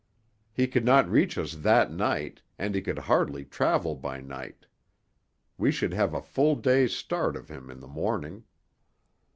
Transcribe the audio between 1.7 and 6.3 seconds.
night and he could hardly travel by night. We should have a